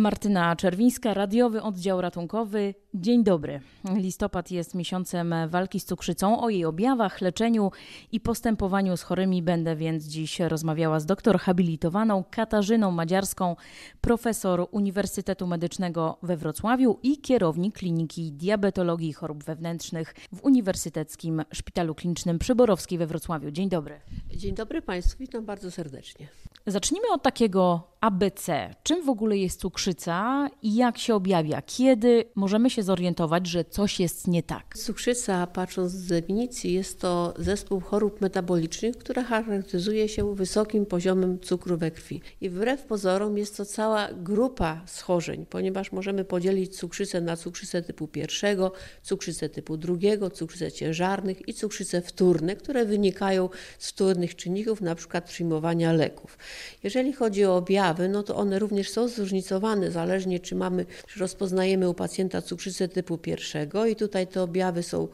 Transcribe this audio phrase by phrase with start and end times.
[0.00, 2.74] Martyna Czerwińska, radiowy oddział ratunkowy.
[2.94, 3.60] Dzień dobry.
[3.96, 6.40] Listopad jest miesiącem walki z cukrzycą.
[6.40, 7.70] O jej objawach, leczeniu
[8.12, 13.56] i postępowaniu z chorymi będę więc dziś rozmawiała z doktor habilitowaną Katarzyną Madziarską,
[14.00, 21.94] profesor Uniwersytetu Medycznego we Wrocławiu i kierownik Kliniki Diabetologii i Chorób Wewnętrznych w Uniwersyteckim Szpitalu
[21.94, 23.50] Klinicznym Przyborowskiej we Wrocławiu.
[23.50, 24.00] Dzień dobry.
[24.36, 26.28] Dzień dobry Państwu, witam bardzo serdecznie.
[26.70, 28.74] Zacznijmy od takiego ABC.
[28.82, 31.62] Czym w ogóle jest cukrzyca i jak się objawia?
[31.62, 34.78] Kiedy możemy się zorientować, że coś jest nie tak?
[34.78, 41.76] Cukrzyca, patrząc z definicji, jest to zespół chorób metabolicznych, która charakteryzuje się wysokim poziomem cukru
[41.76, 42.20] we krwi.
[42.40, 48.08] I wbrew pozorom jest to cała grupa schorzeń, ponieważ możemy podzielić cukrzycę na cukrzycę typu
[48.08, 55.24] pierwszego, cukrzycę typu drugiego, cukrzycę ciężarnych i cukrzycę wtórne, które wynikają z wtórnych czynników, przykład
[55.24, 56.38] przyjmowania leków.
[56.82, 61.88] Jeżeli chodzi o objawy, no to one również są zróżnicowane, zależnie czy mamy, czy rozpoznajemy
[61.88, 63.86] u pacjenta cukrzycę typu pierwszego.
[63.86, 65.08] I tutaj te objawy są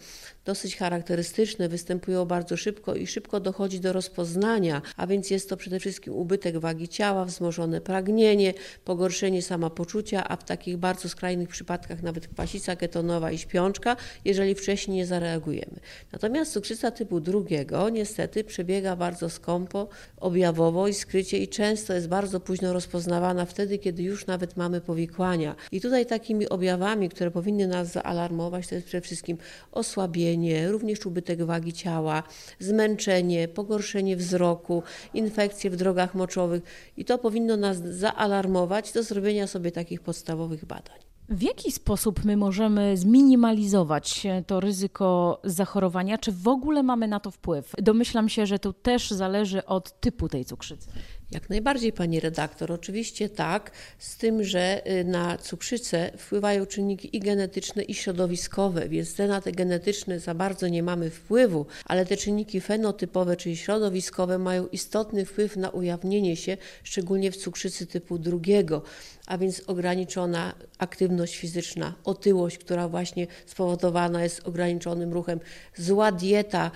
[0.47, 5.81] dosyć charakterystyczne, występują bardzo szybko i szybko dochodzi do rozpoznania, a więc jest to przede
[5.81, 12.29] wszystkim ubytek wagi ciała, wzmożone pragnienie, pogorszenie samopoczucia, a w takich bardzo skrajnych przypadkach nawet
[12.29, 15.81] kwasica ketonowa i śpiączka, jeżeli wcześniej nie zareagujemy.
[16.13, 22.41] Natomiast cukrzyca typu drugiego niestety przebiega bardzo skąpo, objawowo i skrycie i często jest bardzo
[22.41, 25.55] późno rozpoznawana wtedy, kiedy już nawet mamy powikłania.
[25.73, 29.39] I tutaj takimi objawami, które powinny nas zaalarmować, to jest przede wszystkim
[29.73, 30.36] osłabienie,
[30.69, 32.23] również ubytek wagi ciała,
[32.59, 34.83] zmęczenie, pogorszenie wzroku,
[35.15, 36.63] infekcje w drogach moczowych
[36.97, 40.99] i to powinno nas zaalarmować do zrobienia sobie takich podstawowych badań.
[41.29, 46.19] W jaki sposób my możemy zminimalizować to ryzyko zachorowania?
[46.19, 47.73] Czy w ogóle mamy na to wpływ?
[47.79, 50.89] Domyślam się, że to też zależy od typu tej cukrzycy.
[51.31, 57.21] Jak najbardziej, pani redaktor, oczywiście tak, z tym, że y, na cukrzycę wpływają czynniki i
[57.21, 62.61] genetyczne, i środowiskowe, więc na te genetyczne za bardzo nie mamy wpływu, ale te czynniki
[62.61, 68.83] fenotypowe, czyli środowiskowe, mają istotny wpływ na ujawnienie się, szczególnie w cukrzycy typu drugiego,
[69.27, 75.41] a więc ograniczona aktywność fizyczna, otyłość, która właśnie spowodowana jest ograniczonym ruchem,
[75.77, 76.71] zła dieta,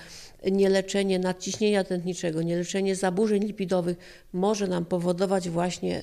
[0.50, 3.97] nieleczenie nadciśnienia tętniczego, nieleczenie zaburzeń lipidowych
[4.41, 6.03] może nam powodować właśnie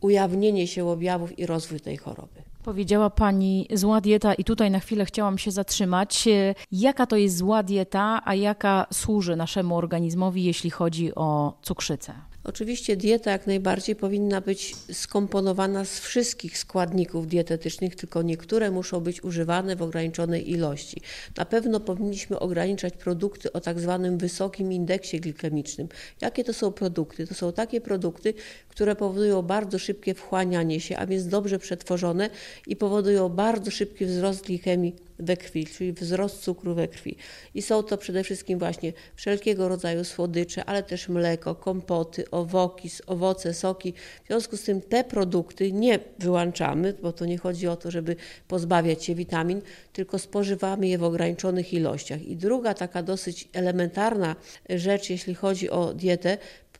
[0.00, 2.42] ujawnienie się objawów i rozwój tej choroby.
[2.64, 6.28] Powiedziała Pani zła dieta i tutaj na chwilę chciałam się zatrzymać.
[6.72, 12.14] Jaka to jest zła dieta, a jaka służy naszemu organizmowi, jeśli chodzi o cukrzycę?
[12.48, 19.24] Oczywiście dieta jak najbardziej powinna być skomponowana z wszystkich składników dietetycznych, tylko niektóre muszą być
[19.24, 21.00] używane w ograniczonej ilości.
[21.36, 25.88] Na pewno powinniśmy ograniczać produkty o tak zwanym wysokim indeksie glikemicznym.
[26.20, 27.26] Jakie to są produkty?
[27.26, 28.34] To są takie produkty,
[28.68, 32.30] które powodują bardzo szybkie wchłanianie się, a więc dobrze przetworzone
[32.66, 37.16] i powodują bardzo szybki wzrost glikemii we krwi, czyli wzrost cukru we krwi.
[37.54, 43.54] I są to przede wszystkim właśnie wszelkiego rodzaju słodycze, ale też mleko, kompoty, owoki, owoce,
[43.54, 43.94] soki.
[44.24, 48.16] W związku z tym te produkty nie wyłączamy, bo to nie chodzi o to, żeby
[48.48, 49.62] pozbawiać się witamin,
[49.92, 52.22] tylko spożywamy je w ograniczonych ilościach.
[52.22, 54.36] I druga taka dosyć elementarna
[54.68, 56.38] rzecz, jeśli chodzi o dietę,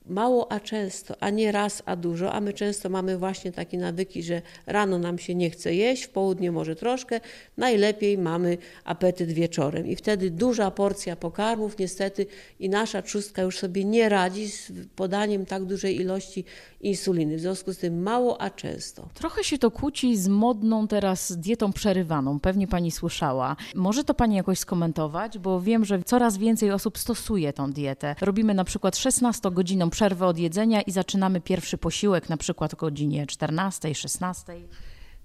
[0.08, 4.22] mało, a często, a nie raz, a dużo, a my często mamy właśnie takie nawyki,
[4.22, 7.20] że rano nam się nie chce jeść, w południe może troszkę,
[7.56, 12.26] najlepiej mamy apetyt wieczorem i wtedy duża porcja pokarmów niestety
[12.60, 16.44] i nasza trzustka już sobie nie radzi z podaniem tak dużej ilości
[16.80, 19.08] insuliny, w związku z tym mało, a często.
[19.14, 23.56] Trochę się to kłóci z modną teraz dietą przerywaną, pewnie Pani słyszała.
[23.74, 28.14] Może to Pani jakoś skomentować, bo wiem, że coraz więcej osób stosuje tą dietę.
[28.20, 32.76] Robimy na przykład 16 godziną przerwę od jedzenia i zaczynamy pierwszy posiłek na przykład o
[32.76, 34.52] godzinie 14, 16.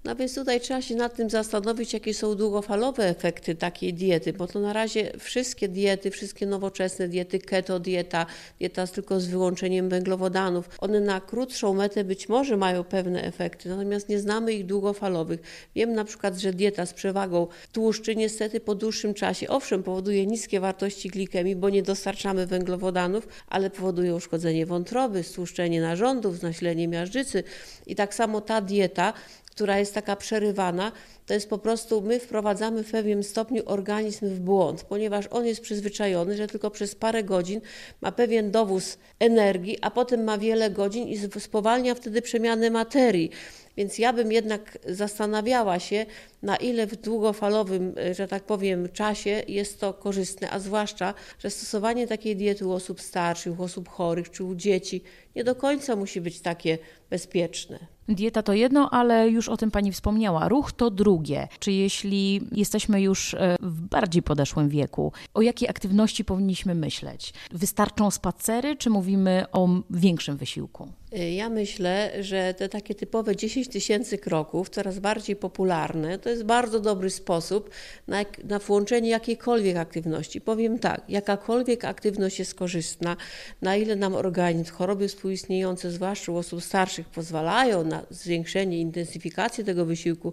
[0.04, 4.46] No więc tutaj trzeba się nad tym zastanowić, jakie są długofalowe efekty takiej diety, bo
[4.46, 8.26] to na razie wszystkie diety, wszystkie nowoczesne diety, keto dieta,
[8.58, 14.08] dieta tylko z wyłączeniem węglowodanów, one na krótszą metę być może mają pewne efekty, natomiast
[14.08, 15.40] nie znamy ich długofalowych.
[15.74, 20.60] Wiem na przykład, że dieta z przewagą tłuszczy niestety po dłuższym czasie, owszem, powoduje niskie
[20.60, 27.44] wartości glikemii, bo nie dostarczamy węglowodanów, ale powoduje uszkodzenie wątroby, stłuszczenie narządów, nasilenie miażdżycy
[27.86, 29.12] i tak samo ta dieta
[29.54, 30.92] która jest taka przerywana,
[31.26, 35.60] to jest po prostu my wprowadzamy w pewnym stopniu organizm w błąd, ponieważ on jest
[35.60, 37.60] przyzwyczajony, że tylko przez parę godzin
[38.00, 43.30] ma pewien dowóz energii, a potem ma wiele godzin i spowalnia wtedy przemianę materii.
[43.76, 46.06] Więc ja bym jednak zastanawiała się,
[46.42, 52.06] na ile w długofalowym, że tak powiem, czasie jest to korzystne, a zwłaszcza, że stosowanie
[52.06, 55.02] takiej diety u osób starszych, u osób chorych czy u dzieci
[55.36, 56.78] nie do końca musi być takie
[57.10, 57.93] bezpieczne.
[58.08, 60.48] Dieta to jedno, ale już o tym Pani wspomniała.
[60.48, 61.48] Ruch to drugie.
[61.58, 67.34] Czy jeśli jesteśmy już e, w bardziej podeszłym wieku, o jakiej aktywności powinniśmy myśleć?
[67.50, 70.88] Wystarczą spacery, czy mówimy o większym wysiłku?
[71.14, 76.80] Ja myślę, że te takie typowe 10 tysięcy kroków, coraz bardziej popularne, to jest bardzo
[76.80, 77.70] dobry sposób
[78.08, 80.40] na, na włączenie jakiejkolwiek aktywności.
[80.40, 83.16] Powiem tak, jakakolwiek aktywność jest korzystna,
[83.62, 89.84] na ile nam organizm, choroby współistniejące, zwłaszcza u osób starszych, pozwalają na zwiększenie, intensyfikację tego
[89.84, 90.32] wysiłku,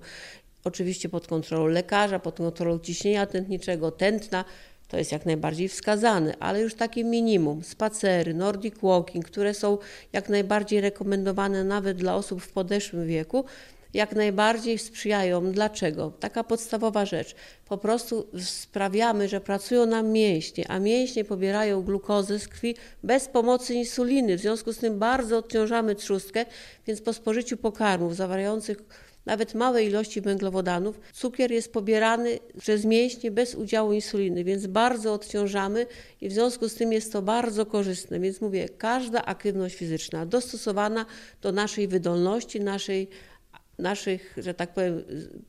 [0.64, 4.46] oczywiście pod kontrolą lekarza, pod kontrolą ciśnienia tętniczego, tętna,
[4.92, 9.78] to jest jak najbardziej wskazane, ale już takie minimum, spacery, nordic walking, które są
[10.14, 13.46] jak najbardziej rekomendowane nawet dla osób w podeszłym wieku,
[13.94, 15.52] jak najbardziej sprzyjają.
[15.52, 16.12] Dlaczego?
[16.20, 17.36] Taka podstawowa rzecz.
[17.66, 23.74] Po prostu sprawiamy, że pracują nam mięśnie, a mięśnie pobierają glukozę z krwi bez pomocy
[23.74, 24.38] insuliny.
[24.38, 26.46] W związku z tym bardzo odciążamy trzustkę,
[26.88, 28.78] więc po spożyciu pokarmów zawierających
[29.26, 35.86] nawet małe ilości węglowodanów, cukier jest pobierany przez mięśnie bez udziału insuliny, więc bardzo odciążamy
[36.22, 38.20] i w związku z tym jest to bardzo korzystne.
[38.20, 41.06] Więc mówię, każda aktywność fizyczna dostosowana
[41.42, 43.08] do naszej wydolności, naszej,
[43.80, 45.04] naszych, że tak powiem,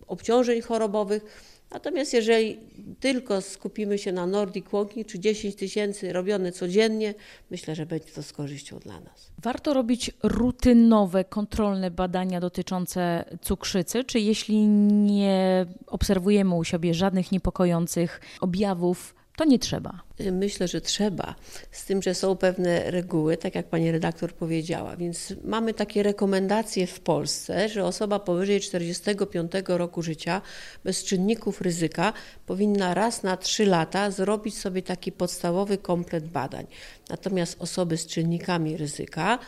[0.07, 1.25] obciążeń chorobowych,
[1.73, 2.59] Natomiast jeżeli
[3.01, 7.15] tylko skupimy się na Nordic Walking, czy 10 tysięcy robione codziennie,
[7.51, 9.33] myślę, że będzie to z korzyścią dla nas.
[9.43, 18.21] Warto robić rutynowe, kontrolne badania dotyczące cukrzycy, czy jeśli nie obserwujemy u siebie żadnych niepokojących
[18.41, 20.00] objawów, to nie trzeba.
[20.32, 21.34] Myślę, że trzeba,
[21.70, 24.96] z tym, że są pewne reguły, tak jak pani redaktor powiedziała.
[24.96, 30.43] Więc mamy takie rekomendacje w Polsce, że osoba powyżej 45 roku życia
[30.84, 32.12] bez czynników ryzyka
[32.46, 36.67] powinna raz na 3 lata zrobić sobie taki podstawowy komplet badań.
[37.11, 39.38] Natomiast osoby z czynnikami ryzyka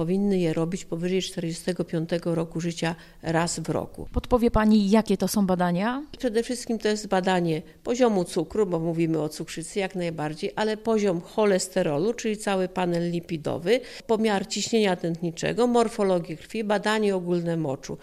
[0.00, 4.08] powinny je robić powyżej 45 roku życia raz w roku.
[4.12, 6.02] Podpowie Pani, jakie to są badania?
[6.18, 11.20] Przede wszystkim to jest badanie poziomu cukru, bo mówimy o cukrzycy jak najbardziej, ale poziom
[11.20, 17.98] cholesterolu, czyli cały panel lipidowy, pomiar ciśnienia tętniczego, morfologię krwi, badanie ogólne moczu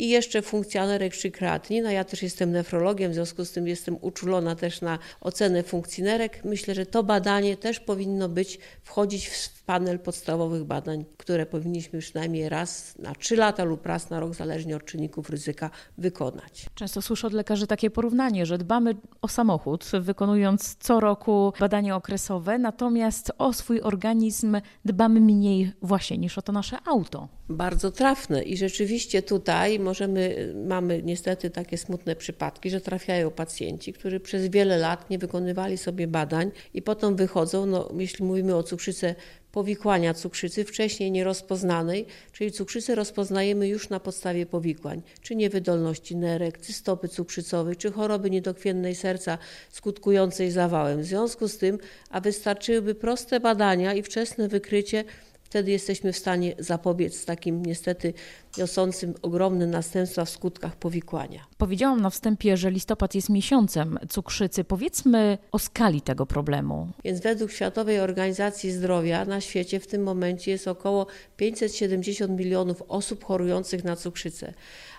[0.00, 1.84] i jeszcze funkcjonerek czy kreatynin.
[1.84, 6.44] No ja też jestem nefrologiem, w związku z tym jestem uczulona też na ocenę funkcjonerek.
[6.44, 12.48] Myślę, że to badanie też powinno być, wchodzić w panel podstawowych badań, które powinniśmy przynajmniej
[12.48, 16.66] raz na 3 lata lub raz na rok, zależnie od czynników ryzyka, wykonać.
[16.74, 22.58] Często słyszę od lekarzy takie porównanie, że dbamy o samochód, wykonując co roku badania okresowe,
[22.58, 27.28] natomiast o swój organizm dbamy mniej właśnie niż o to nasze auto.
[27.48, 34.20] Bardzo trafne i rzeczywiście tutaj możemy, mamy niestety takie smutne przypadki, że trafiają pacjenci, którzy
[34.20, 39.14] przez wiele lat nie wykonywali sobie badań i potem wychodzą, no, jeśli mówimy o cukrzycy
[39.52, 47.08] powikłania cukrzycy wcześniej nierozpoznanej, czyli cukrzycę rozpoznajemy już na podstawie powikłań, czy niewydolności nerek, cystopy
[47.08, 49.38] cukrzycowej, czy choroby niedokrwiennej serca
[49.70, 51.02] skutkującej zawałem.
[51.02, 51.78] W związku z tym,
[52.10, 55.04] a wystarczyłyby proste badania i wczesne wykrycie,
[55.50, 58.14] Wtedy jesteśmy w stanie zapobiec takim niestety
[58.58, 61.46] niosącym ogromne następstwa w skutkach powikłania.
[61.58, 64.64] Powiedziałam na wstępie, że listopad jest miesiącem cukrzycy.
[64.64, 66.88] Powiedzmy o skali tego problemu.
[67.04, 71.06] Więc według Światowej Organizacji Zdrowia na świecie w tym momencie jest około
[71.36, 74.54] 570 milionów osób chorujących na cukrzycę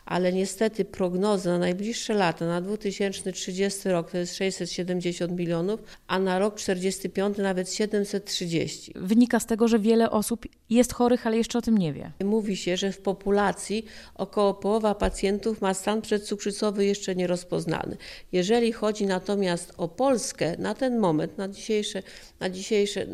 [0.05, 6.39] ale niestety prognozy na najbliższe lata, na 2030 rok to jest 670 milionów, a na
[6.39, 8.93] rok 45 nawet 730.
[8.95, 12.11] Wynika z tego, że wiele osób jest chorych, ale jeszcze o tym nie wie.
[12.23, 17.97] Mówi się, że w populacji około połowa pacjentów ma stan przedcukrzycowy jeszcze nierozpoznany.
[18.31, 22.03] Jeżeli chodzi natomiast o Polskę, na ten moment, na dzisiejsze,
[22.39, 23.07] na dzisiejsze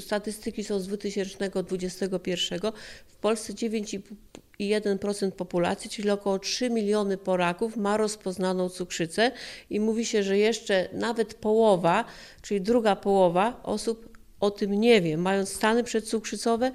[0.00, 2.60] statystyki są z 2021,
[3.06, 9.32] w Polsce 9,5 i 1% populacji, czyli około 3 miliony Polaków ma rozpoznaną cukrzycę
[9.70, 12.04] i mówi się, że jeszcze nawet połowa,
[12.42, 16.72] czyli druga połowa osób o tym nie wie, mając stany przedcukrzycowe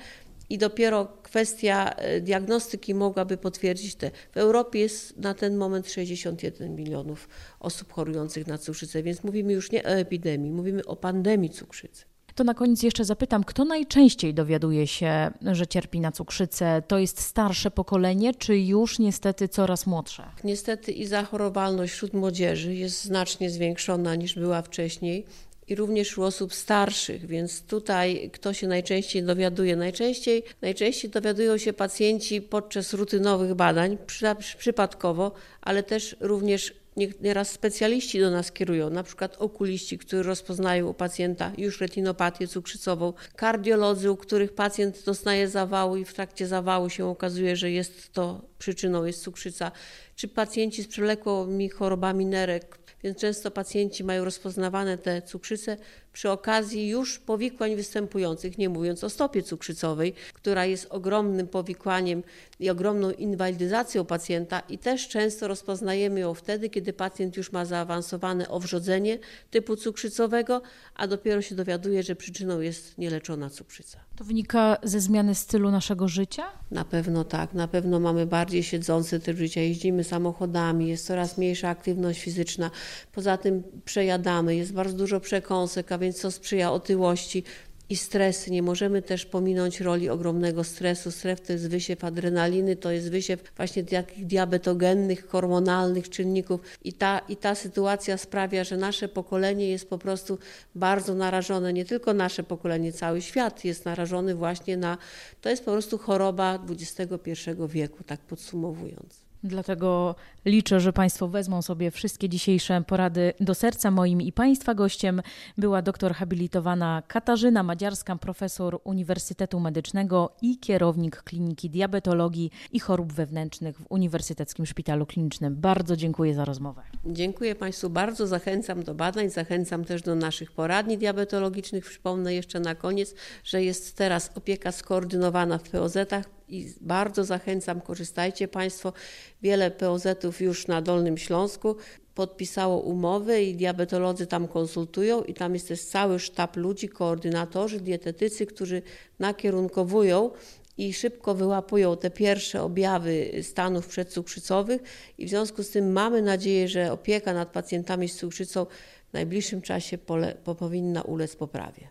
[0.50, 4.12] i dopiero kwestia e, diagnostyki mogłaby potwierdzić te.
[4.32, 9.72] W Europie jest na ten moment 61 milionów osób chorujących na cukrzycę, więc mówimy już
[9.72, 12.13] nie o epidemii, mówimy o pandemii cukrzycy.
[12.36, 16.84] To na koniec jeszcze zapytam, kto najczęściej dowiaduje się, że cierpi na cukrzycę?
[16.88, 20.24] To jest starsze pokolenie, czy już niestety coraz młodsze?
[20.44, 25.26] Niestety i zachorowalność wśród młodzieży jest znacznie zwiększona niż była wcześniej
[25.68, 29.76] i również u osób starszych, więc tutaj kto się najczęściej dowiaduje?
[29.76, 34.26] Najczęściej, najczęściej dowiadują się pacjenci podczas rutynowych badań, przy,
[34.58, 36.83] przypadkowo, ale też również
[37.22, 43.14] nieraz specjaliści do nas kierują, na przykład okuliści, którzy rozpoznają u pacjenta już retinopatię cukrzycową,
[43.36, 48.42] kardiolodzy, u których pacjent doznaje zawału i w trakcie zawału się okazuje, że jest to
[48.60, 49.72] przyczyną jest cukrzyca,
[50.16, 55.78] czy pacjenci z przewlekłymi chorobami nerek, więc często pacjenci mają rozpoznawane te cukrzyce
[56.14, 62.24] przy okazji już powikłań występujących, nie mówiąc o stopie cukrzycowej, która jest ogromnym powikłaniem
[62.60, 68.50] i ogromną inwalidyzacją pacjenta i też często rozpoznajemy ją wtedy, kiedy pacjent już ma zaawansowane
[68.50, 69.20] owrzodzenie
[69.52, 70.62] typu cukrzycowego,
[70.96, 74.00] a dopiero się dowiaduje, że przyczyną jest nieleczona cukrzyca.
[74.16, 76.44] To wynika ze zmiany stylu naszego życia?
[76.72, 81.70] Na pewno tak, na pewno mamy bardziej siedzący tryb życia, jeździmy samochodami, jest coraz mniejsza
[81.70, 82.72] aktywność fizyczna,
[83.12, 87.44] poza tym przejadamy, jest bardzo dużo przekąsek, a więc co sprzyja otyłości
[87.90, 88.52] i stresy.
[88.52, 91.12] Nie możemy też pominąć roli ogromnego stresu.
[91.12, 97.20] Stres to jest wysiew adrenaliny, to jest wysiew właśnie takich diabetogennych, hormonalnych czynników i ta,
[97.30, 100.38] i ta sytuacja sprawia, że nasze pokolenie jest po prostu
[100.76, 104.98] bardzo narażone, nie tylko nasze pokolenie, cały świat jest narażony właśnie na,
[105.42, 107.32] to jest po prostu choroba XXI
[107.68, 109.23] wieku, tak podsumowując.
[109.44, 113.92] Dlatego liczę, że Państwo wezmą sobie wszystkie dzisiejsze porady do serca.
[113.92, 115.22] Moim i Państwa gościem
[115.58, 123.80] była doktor habilitowana Katarzyna Madziarska, profesor Uniwersytetu Medycznego i kierownik Kliniki Diabetologii i Chorób Wewnętrznych
[123.80, 125.56] w Uniwersyteckim Szpitalu Klinicznym.
[125.56, 126.82] Bardzo dziękuję za rozmowę.
[127.06, 128.28] Dziękuję Państwu bardzo.
[128.28, 131.86] Zachęcam do badań, zachęcam też do naszych poradni diabetologicznych.
[131.86, 138.48] Przypomnę jeszcze na koniec, że jest teraz opieka skoordynowana w POZ-ach i bardzo zachęcam, korzystajcie
[138.48, 138.94] Państwo.
[139.42, 141.76] Wiele POZ-ów już na Dolnym Śląsku
[142.16, 148.46] podpisało umowy i diabetolodzy tam konsultują i tam jest też cały sztab ludzi, koordynatorzy, dietetycy,
[148.46, 148.82] którzy
[149.20, 150.32] nakierunkowują
[150.78, 154.82] i szybko wyłapują te pierwsze objawy stanów przedcukrzycowych
[155.18, 158.66] i w związku z tym mamy nadzieję, że opieka nad pacjentami z cukrzycą
[159.10, 161.88] w najbliższym czasie pole, powinna ulec poprawie.